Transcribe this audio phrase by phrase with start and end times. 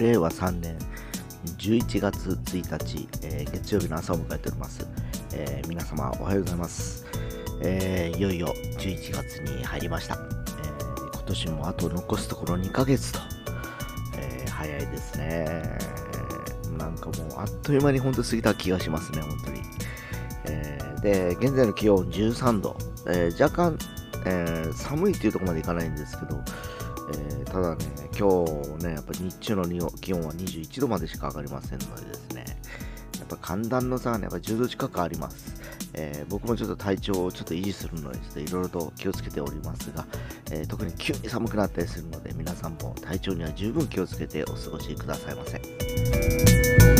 [0.00, 0.78] 令和3年
[1.58, 4.86] 11月1日、えー、月曜日の朝を迎えております。
[5.34, 7.04] えー、皆様おはようございます。
[7.60, 10.14] えー、いよいよ11月に入りました。
[10.14, 10.18] え
[11.12, 13.18] 今年もあと残すところ2ヶ月と、
[14.16, 15.78] え早いですね。
[16.78, 19.60] なんかもうあっという間に本当過ぎた気がしますね、本当に。
[20.46, 22.74] えで、現在の気温13度、
[23.06, 23.78] え若干、
[24.24, 26.42] え寒いっていうところまでいかないんですけど、
[27.12, 27.84] えー、ただね、
[28.18, 28.44] 今
[28.78, 32.44] 日ね、やっぱ日中の気温は21度までしか上がりませんのでですね、
[33.18, 35.60] やっぱ寒暖の差がね、やっぱ10度近くあります。
[35.92, 40.06] えー、僕もちょっと体調をちょっと維持するのに、いろいろと気をつけておりますが、
[40.50, 46.99] えー、特に急に寒くなったりするので、皆さんも体調には十分気をつけてお過ごしくださいませ。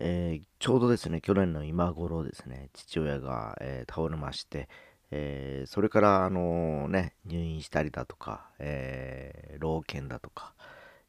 [0.00, 4.68] えー、ちょうどですね、去年の今頃ですね、父親が、えー、倒れまして、
[5.10, 10.54] えー、それから、あのね、入院したりだとか、え老犬だとか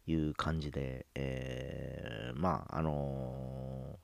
[0.08, 4.00] いう感じで、えまあ、あの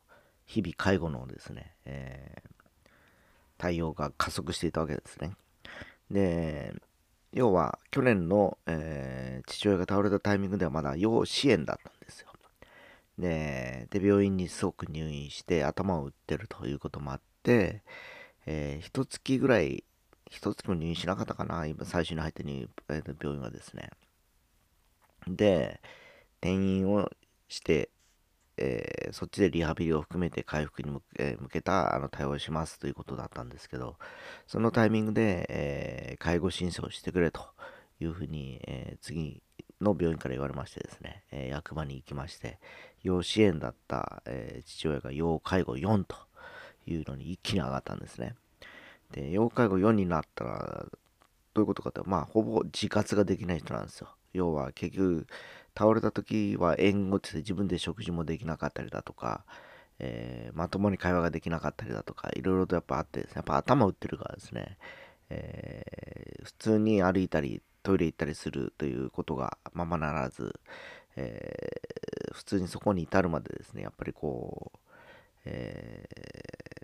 [0.46, 2.44] 日々介護のですね、え
[3.58, 5.32] 対応が加速していたわけですね。
[6.12, 6.76] で、
[7.34, 12.35] 要は去年の、え父親が倒れたタイミングではまだ要支援だったんですよ。
[13.18, 17.84] で、で病院にすごく入院して頭を打ってるということもあって、
[18.46, 19.84] えー、一月ぐらい、
[20.30, 23.90] 一月も入院しなかったかな、今最初に入った入、えー、病院はですね。
[25.28, 25.82] で、
[26.42, 27.10] 転院を
[27.48, 27.90] して、
[28.58, 33.98] えー、そっちでリハビリを含めて回復に向け,、向けたあの対応しますということだったんですけど、
[34.48, 37.42] そのタイミングで、えー、介護申請をしてくれと
[38.00, 39.42] いうふうに、えー、次
[39.86, 42.60] の病院から言われましてですね、え役場に行きまして、
[43.04, 46.18] 要支援だった、えー、父親が要介護4と
[46.86, 48.36] いうのに一気に上がったんですね。
[49.12, 50.86] で、要介護4になったら、
[51.54, 54.10] どういうことかって、まあ、ほぼ自活ができない人なんですよ。
[54.34, 55.28] 要は、結局、
[55.78, 59.46] 倒れた時は援護って自分で食事もできなかったりだとか、
[60.00, 64.78] えー、まともに会話ができなかったりだとか、いろいろとやっぱあってですね、やっぱ頭打ってるからですね、
[65.30, 70.60] えー、普通に歩いたり、トイレ行ったりするということがままならず、
[71.16, 74.80] えー、普通にそこに至るまでですね、やっぱりこう、
[75.46, 76.10] え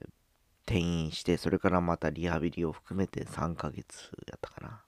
[0.05, 0.09] ー、
[0.67, 4.81] 転院して、それからまたリハビリを含めて3ヶ月やったかな。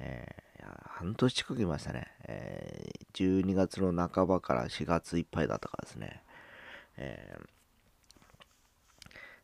[0.00, 2.08] えー、半年近くいましたね。
[2.24, 6.22] えー、12月の半ばから4月いっぱいだったからですね。
[6.98, 7.38] え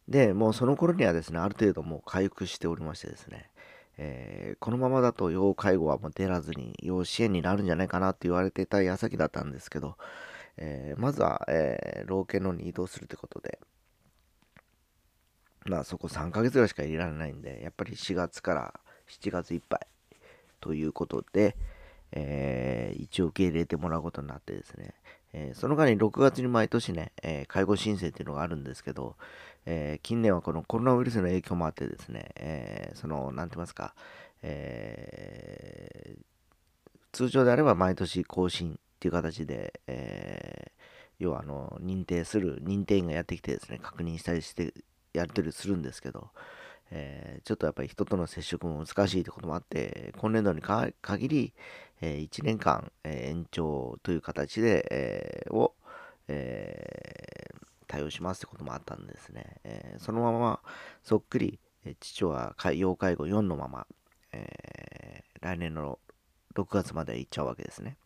[0.09, 3.49] ー、で、もうその頃にはですね、ある程度もう回復しておりましてですね、
[3.99, 9.97] えー、このままだと要介護はもう出らずに要支援になるんじゃないかなって言われてた矢先だったんですけど、
[10.57, 13.59] えー、まずは、えー、老犬のに移動するってことで、
[15.67, 19.81] まあそこ3ヶ月ぐらいしか入れられないんで、やっぱり4月から7月いっぱい
[20.61, 21.57] ということで、
[22.13, 24.95] えー、一応受け入れてもらうことになってですね、
[25.33, 29.17] えー、その間に6月に毎年ね、えー、介護申請っていうのがあるんですけど、
[29.67, 33.95] え近年はこのコロナウイルスの影響もあってですね、えその、なんて言いますか、
[34.43, 36.17] え
[37.13, 40.73] 通常であれば毎年更新っていう形で、え
[41.19, 44.73] 要はあの認定する認定員がやってきてですね確認したりして
[45.13, 46.31] やり取りするんですけど、
[46.91, 51.53] えー、ちょっとやっぱり人との接触も難しいということもあって、今年度に限り、
[52.01, 55.75] えー、1年間、えー、延長という形で、えー、を、
[56.29, 57.28] えー、
[57.89, 59.57] 対応しますということもあったんですね。
[59.65, 60.61] えー、そのまま
[61.03, 63.87] そっくり、えー、父は要介護4のまま、
[64.33, 65.99] えー、来年の
[66.55, 67.97] 6月まで行っちゃうわけですね。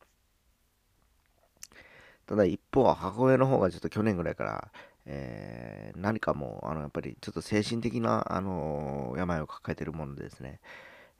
[2.26, 4.68] ただ一方は母親の方がちょっと去年ぐらいから、
[5.06, 10.60] えー、何かもう、あの、やっぱりちょっと精神的な、あのー、病を抱えてるものでですね、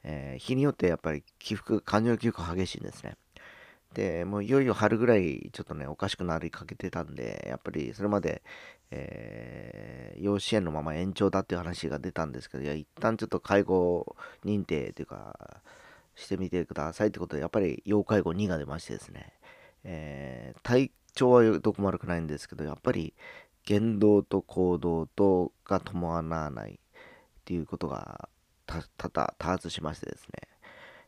[0.03, 3.17] えー、日によってやっぱり起伏、感情の起伏激しいんですね。
[3.93, 8.41] で、もういよいよ春ぐらいちょっとね、おかしくなりかけてたんで、やっぱりそれまで、
[8.91, 15.61] えー、養子縁のまま延長だっていう話が出たんですけど、いや、一旦ちょっと介護認定というか、
[16.15, 19.33] してみてくださいってことで、やっぱり要介護2が出ましてですね、
[19.83, 23.13] えー、体調はどこも悪くないんですけど、やっぱり
[23.65, 26.77] 言動と行動とが伴わないっ
[27.45, 28.29] ていうことが
[28.65, 30.52] 多々多発しましてですね、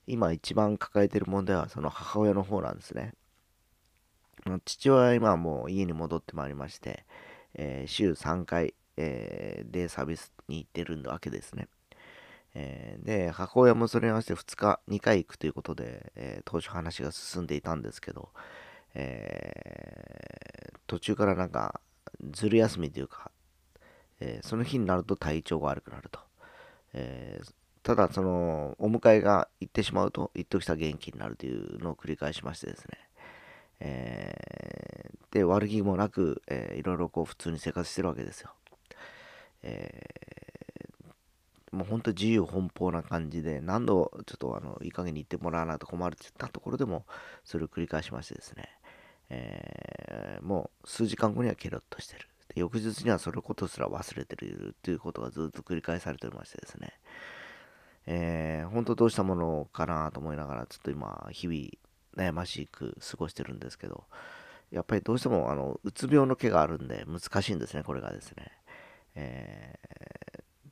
[0.07, 3.13] 今一番抱えている問題はその母親の方なんですね。
[4.65, 7.05] 父親は今もう家に戻ってまいりまして、
[7.55, 11.67] えー、週3回、えー、デイサービスに行ってるわけですね。
[12.53, 18.29] えー、で、母親もそれに合わせて2日、2回行くということで、え当初話が進んでいたんですけど、
[18.93, 21.81] えー、途中からなんか
[22.31, 23.31] ずる休みというか、
[24.19, 26.19] え、その日になると体調が悪くなると。
[26.93, 27.41] え、
[27.85, 32.97] ただ、その、お迎えが行ってしまうと、一時した元気になるというのを繰り返しましてですね。
[33.79, 38.49] えー、で、悪気もなく、えー、いろいろこう普通に生活してるわけですよ。
[39.61, 47.05] えー、もう本当自由奔放な感じで、何度ちょっとあのいい加減に言ってもらわないと困るって言ったところでも、
[47.43, 48.67] それを繰り返しましてですね、
[49.29, 52.27] えー、もう数時間後にはケロッとしてる。
[52.55, 56.93] 翌日にはそれことすら忘れてるということがずっと繰り返されておりましてですね、
[58.07, 64.05] え、本当どうしたものかなと思いながら、ちょっと今、日々悩ましく過ごしてるんですけど、
[64.71, 68.51] やっぱりどうしてもあのうつ病の毛があるんで難しいんですね、これがですね。
[69.15, 69.75] え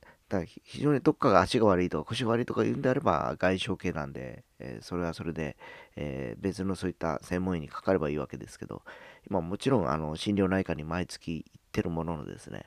[0.00, 5.56] ー、だから非常にどっかが足が悪いとか腰が悪いとか言うんであれば外傷系なんで、えー、それはそれで、
[5.96, 8.82] えー、別のそういった専門医にかかればいいわけですけど、
[9.28, 12.64] 今もちろんあの心療内科に毎月行ってるもののですね、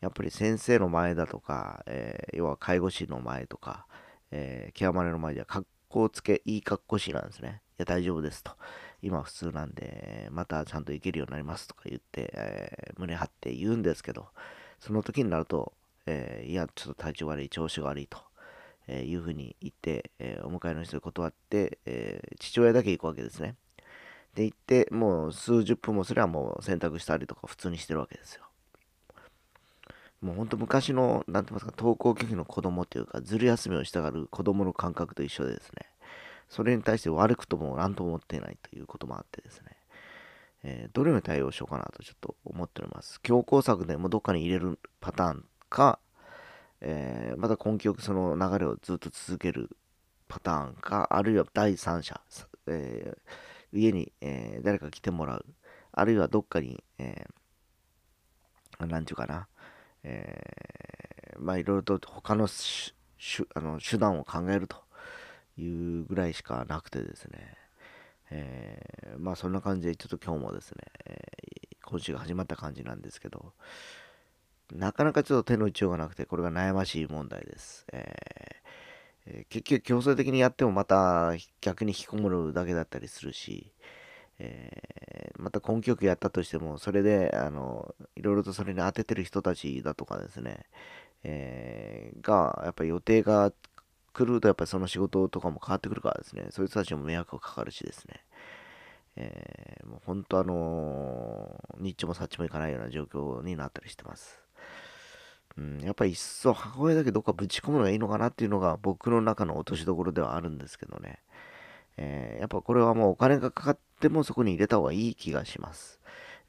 [0.00, 3.86] やっぱり先生の前だとか、え要は介護士の前とか、
[4.30, 7.62] えケアマネの前では格好つけ、いい格好しなんですね。
[7.78, 8.52] いや、大丈夫ですと。
[9.02, 14.26] 今普通なんで、またちゃんと行けるようになりますとか言って、えー、胸張って言うんですけど、
[14.80, 15.72] その時になると、
[16.06, 18.18] えー、いや、ちょっと体調悪い、調子が悪いと、
[18.88, 23.56] えいうふうに言って、えお迎えの人に断って、え父親だけ行くわけですね。
[24.34, 28.45] で、行って、もう数十分もすればもう洗濯したりとか普通にしてるわけですよ。
[30.20, 35.86] もうほんと昔の、なんて言いますか、登校拒否の子供というか、ずる休みをしたがる子供の感覚と一緒でですね、
[36.48, 39.76] それに対して悪くとも何とも思っていないということもあってですね、
[40.62, 43.20] えー、どれに対応しようかなとちょっと思っております。
[43.20, 45.98] 強行策でもどっかに入れるパターンか、
[46.80, 49.76] えー、また根気よくその流れをずっと続ける
[50.28, 52.20] パターンか、あるいは第三者、
[52.66, 55.46] えー、家に、えー、誰か来てもらう、
[55.92, 59.48] あるいはどっかに、えー、なんちゅうかな、
[60.08, 64.76] えー、まあいろいろと他のあの手段を考えると
[65.58, 67.56] いうぐらいしかなくてですね、
[68.30, 73.52] えー、まあそんな感じでちょっと今日もですね、えー、今週が始まった感じなんですけど、
[74.72, 77.84] なかなかちょっと手の打ちようがなくて、これが悩ましい問題です。
[77.92, 83.72] えー、結局強制的にやってもまた逆に引きこもるだけだったりするし、
[84.38, 90.66] えー、また根気よくやったとしても、それで、あの、いろいろとそれに当ててる人たちだとかですね、
[91.24, 93.52] えー、が、やっぱり予定が
[94.12, 98.24] 来るとやっぱりその仕事とかも変わってくるからですね、そういう人たちも迷惑がかかるしですね、
[99.16, 104.40] えー、もう本当あのー、ニッチもサッチもいかないような状況になったりしてます。
[105.58, 111.18] うん、やっぱり一層母親だけどっかぶち込むのがいいのかなっていうのが僕の中の落としどころではあるんですけどね。
[111.96, 116.00] えー、やっぱこれはもうお金がかかってもそこに入れた方がいい気がします。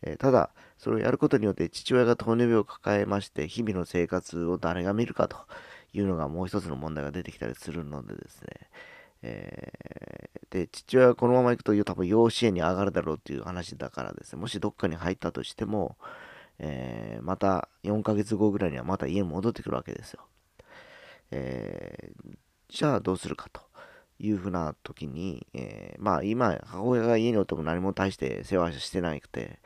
[0.03, 5.37] えー、ただ、それをやることによって父親が糖尿病を抱えまして、日々の生活を誰が見るかと
[5.93, 8.47] いうのがもう一つの問題が出てきたりするのでですね、
[9.23, 15.97] えー、で、父親がこのまま行くと多分養子縁に上がるだろうっていう話だからですね、もしどっかに入ったとしても、
[16.59, 20.21] えー、また4ヶ月後ぐらいにはまた家に戻ってくるわけですよ。
[21.31, 22.37] えー、
[22.69, 23.61] じゃあどうするかと
[24.19, 29.59] いうふうな時に、えー、まあ今、母親が家におっても何も大して世話してなくて、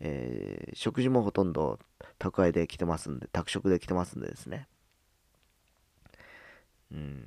[0.00, 1.78] えー、食事もほとんど
[2.18, 4.68] 宅配で来てますんで、宅食で来てますんでですね。
[6.92, 7.24] うん、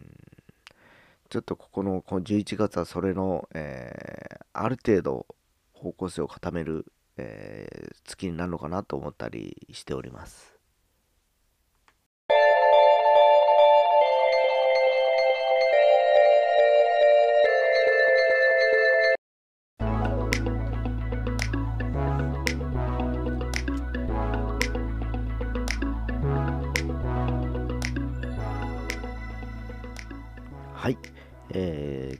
[1.30, 5.26] ちょっとここのこの11月はそれの、えー、ある程度
[5.74, 6.86] 方向性を固める、
[7.18, 10.57] えー、月になるのかなと思ったりしております。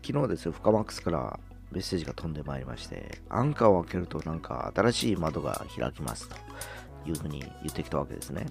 [0.08, 1.38] 昨日ですよ、フカマックスから
[1.70, 6.36] メッセージが飛んでまいりまして、アンカーを開けるとなんか新しい窓が開きますと
[7.06, 8.48] いうふうに言ってきたわけですね。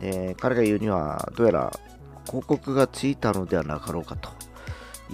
[0.00, 1.80] で、彼が言うには、どうやら
[2.26, 4.30] 広告がついたのではなかろうかと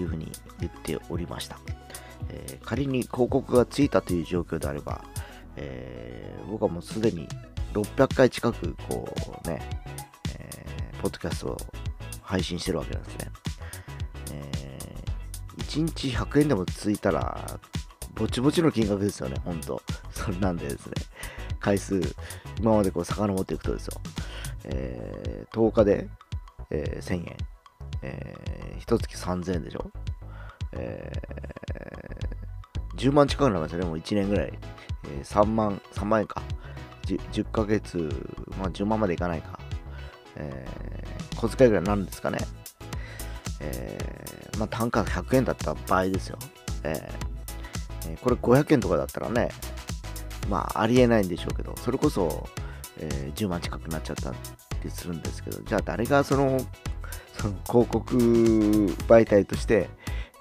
[0.01, 1.59] いうふうに言っておりました。
[2.31, 5.05] えー、仮に広告がついたという状況であれば、
[5.57, 7.29] えー、僕はもうすでに
[7.75, 9.15] 600回近くこ
[9.45, 9.61] うね、
[10.39, 11.59] えー、ポッドキャストを
[12.23, 13.31] 配信してるわけなんですね。
[15.77, 17.61] 1日100円でもついたら、
[18.15, 19.83] ぼちぼちの金額ですよね、ほんと。
[20.11, 20.93] そんなんでですね、
[21.61, 22.01] 回数、
[22.59, 24.01] 今までこう遡っていくとですよ、
[24.65, 26.09] えー、10日で、
[26.71, 27.37] えー、1000円、
[28.01, 29.91] えー、1月3000円でしょ、
[30.73, 34.59] えー、10万近くなりましたね、もう1年ぐらい。
[35.05, 36.43] えー、3万、3万円か。
[37.03, 37.99] 10, 10ヶ月、
[38.59, 39.61] まあ、10万までいかないか。
[40.37, 42.39] えー、小遣いぐらいなんですかね。
[43.61, 46.39] えー、まあ、単価100円だった場合ですよ。
[46.85, 49.51] えー、これ500円とかだったらね、
[50.49, 52.49] まあ、ありえないんでしょうけど、それこそ、
[52.99, 54.33] えー、10万近くなっちゃった
[54.85, 56.59] りするんですけど、じゃあ誰がその、
[57.33, 58.17] その広告
[59.09, 59.89] 媒体として、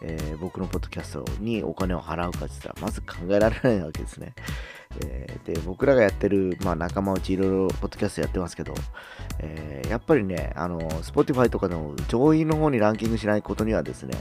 [0.01, 4.33] えー、僕のポッドキャストにお金を払うかって言ったら、まず考えられないわけですね。
[5.01, 8.73] えー、で、僕らがやってる、まあ、仲間内いろいろポッドキャストやってますけど、
[9.39, 14.15] えー、やっぱりね、あの、Spotify とかの上位の方にランキングしないことにはですね、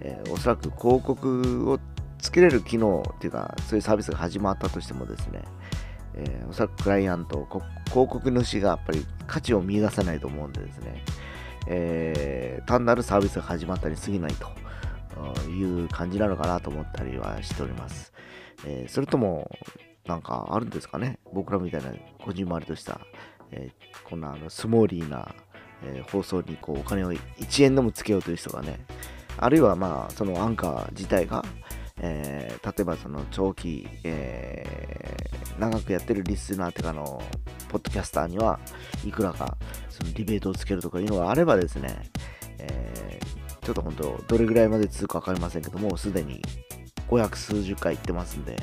[0.00, 1.78] えー、おそらく広告を
[2.18, 5.42] つけれる機能っていうか、そういうサービスが始まったとしてもですね、
[6.14, 7.46] えー、おそらくクライアント、
[7.86, 11.04] 広告主がやっぱり価値を見出さないと思うんでですね、
[11.66, 18.12] えー、単なるサービスが始まったに過ぎないという感じなのかなと思ったりはしております。
[18.66, 19.50] えー、それとも、
[20.06, 21.18] なんかあるんですかね？
[21.32, 21.92] 僕らみたいな
[22.24, 23.00] こじんまりとした、
[23.52, 25.34] えー、こんなあのスモーリーな、
[25.84, 28.84] えー、放送にこうお金を1円でもつけようという人がね、
[29.36, 31.44] あるいはまあそのアンカー自体が、
[31.98, 37.22] えー、例えばその長期、えー、長くやってるリスナーとかの
[37.68, 38.58] ポッドキャスターには
[39.06, 39.56] いくらか
[39.88, 42.10] そのリベートをつけるとかいうのがあればですね、
[42.58, 46.42] えー、ちょっと本当どれぐらいまで続くか分かりませんけどもすでに
[47.08, 48.56] 500数十回行ってますんで、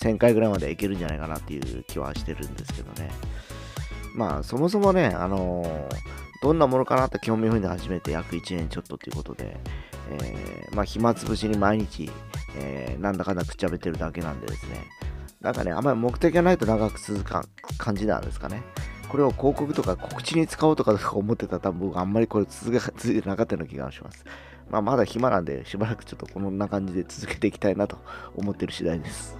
[0.00, 3.10] 1000回ぐらいまでいけるんじゃないかなっていう気はしてるんですけどね。
[4.14, 5.88] まあ、そもそもね、あのー、
[6.42, 9.56] どんなものかなと興味本位で始めて約1年ちょっとっていうことで、
[10.10, 12.10] えー、まあ、暇つぶしに毎日、
[12.56, 14.84] えー、なんだかんだくっちゃべってるだけなんでですね、
[15.40, 17.32] なんかね、あんまり目的がないと長く続く
[17.78, 18.62] 感じなんですかね。
[19.08, 24.24] これを広告とか告知に使おうとか思ってたら多分僕あんまりこれ続けなかったような気がします。
[24.72, 27.98] まあ、まだ暇なんで、しばらくちょっとこんな感じで続けていきたいなと
[28.34, 29.36] 思ってる次第です。